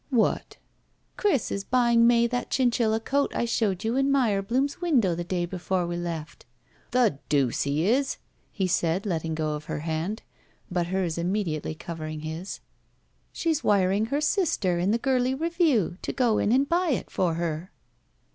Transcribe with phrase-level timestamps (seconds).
[0.09, 0.57] "What?"
[1.15, 5.45] "Chris is bujdng May that chinchilla coat I showed you in Meyerbloom's window the day
[5.45, 6.43] before we left."
[6.89, 8.17] "The deuce he is!"
[8.51, 10.23] he said, letting go of her hand,
[10.71, 12.61] but hers immediately covering his.
[13.31, 17.35] "She's wiring her sister in the 'Girlie Revue' to go in and buy it for
[17.35, 17.71] her."